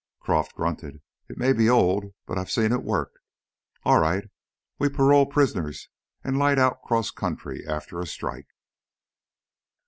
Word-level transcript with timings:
Croff 0.19 0.51
grunted. 0.55 0.99
"It 1.29 1.37
may 1.37 1.53
be 1.53 1.69
old, 1.69 2.05
but 2.25 2.35
I've 2.39 2.49
seen 2.49 2.71
it 2.71 2.81
work. 2.81 3.19
All 3.83 3.99
right, 3.99 4.31
we 4.79 4.89
parole 4.89 5.27
prisoners 5.27 5.89
and 6.23 6.39
light 6.39 6.57
out 6.57 6.81
cross 6.81 7.11
country 7.11 7.63
after 7.67 7.99
a 8.01 8.07
strike." 8.07 8.47